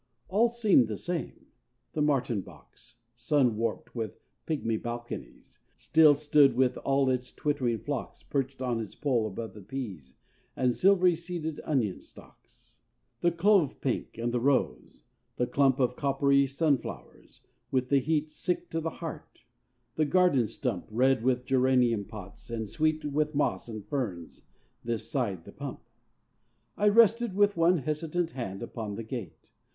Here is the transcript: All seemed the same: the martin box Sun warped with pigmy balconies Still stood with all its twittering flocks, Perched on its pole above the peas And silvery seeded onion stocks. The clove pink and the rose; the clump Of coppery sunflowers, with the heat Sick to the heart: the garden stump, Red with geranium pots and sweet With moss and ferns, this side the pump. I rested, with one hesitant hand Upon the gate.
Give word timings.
All 0.29 0.49
seemed 0.49 0.87
the 0.87 0.97
same: 0.97 1.45
the 1.93 2.01
martin 2.01 2.41
box 2.41 3.01
Sun 3.15 3.55
warped 3.55 3.93
with 3.93 4.17
pigmy 4.47 4.75
balconies 4.77 5.59
Still 5.77 6.15
stood 6.15 6.55
with 6.55 6.75
all 6.77 7.07
its 7.11 7.31
twittering 7.31 7.77
flocks, 7.77 8.23
Perched 8.23 8.63
on 8.63 8.79
its 8.79 8.95
pole 8.95 9.27
above 9.27 9.53
the 9.53 9.61
peas 9.61 10.15
And 10.55 10.73
silvery 10.73 11.15
seeded 11.15 11.61
onion 11.65 11.99
stocks. 12.01 12.79
The 13.19 13.29
clove 13.31 13.79
pink 13.79 14.17
and 14.17 14.31
the 14.33 14.39
rose; 14.39 15.03
the 15.35 15.45
clump 15.45 15.79
Of 15.79 15.95
coppery 15.95 16.47
sunflowers, 16.47 17.41
with 17.69 17.89
the 17.89 17.99
heat 17.99 18.31
Sick 18.31 18.71
to 18.71 18.81
the 18.81 18.89
heart: 19.05 19.41
the 19.97 20.05
garden 20.05 20.47
stump, 20.47 20.87
Red 20.89 21.23
with 21.23 21.45
geranium 21.45 22.05
pots 22.05 22.49
and 22.49 22.67
sweet 22.67 23.05
With 23.05 23.35
moss 23.35 23.67
and 23.69 23.85
ferns, 23.85 24.47
this 24.83 25.07
side 25.11 25.45
the 25.45 25.51
pump. 25.51 25.81
I 26.75 26.89
rested, 26.89 27.35
with 27.35 27.55
one 27.55 27.77
hesitant 27.77 28.31
hand 28.31 28.63
Upon 28.63 28.95
the 28.95 29.03
gate. 29.03 29.51